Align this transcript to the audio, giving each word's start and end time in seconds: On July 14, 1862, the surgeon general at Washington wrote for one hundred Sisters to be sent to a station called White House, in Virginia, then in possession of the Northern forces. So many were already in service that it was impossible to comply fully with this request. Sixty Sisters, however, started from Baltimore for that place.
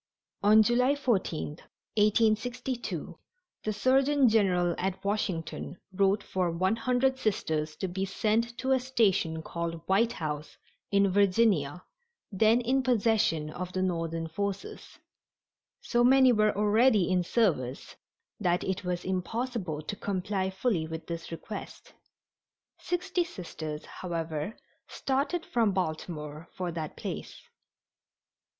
On 0.41 0.63
July 0.63 0.95
14, 0.95 1.49
1862, 1.95 3.19
the 3.63 3.71
surgeon 3.71 4.27
general 4.27 4.73
at 4.79 5.05
Washington 5.05 5.77
wrote 5.93 6.23
for 6.23 6.49
one 6.49 6.75
hundred 6.75 7.19
Sisters 7.19 7.75
to 7.75 7.87
be 7.87 8.03
sent 8.03 8.57
to 8.57 8.71
a 8.71 8.79
station 8.79 9.43
called 9.43 9.79
White 9.87 10.13
House, 10.13 10.57
in 10.89 11.11
Virginia, 11.11 11.83
then 12.31 12.61
in 12.61 12.81
possession 12.81 13.51
of 13.51 13.73
the 13.73 13.83
Northern 13.83 14.27
forces. 14.27 14.97
So 15.81 16.03
many 16.03 16.31
were 16.31 16.57
already 16.57 17.07
in 17.07 17.21
service 17.23 17.95
that 18.39 18.63
it 18.63 18.83
was 18.83 19.05
impossible 19.05 19.83
to 19.83 19.95
comply 19.95 20.49
fully 20.49 20.87
with 20.87 21.05
this 21.05 21.31
request. 21.31 21.93
Sixty 22.79 23.23
Sisters, 23.23 23.85
however, 23.85 24.57
started 24.87 25.45
from 25.45 25.73
Baltimore 25.73 26.49
for 26.55 26.71
that 26.71 26.97
place. 26.97 27.39